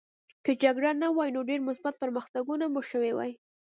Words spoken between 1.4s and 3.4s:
ډېر مثبت پرمختګونه به شوي وای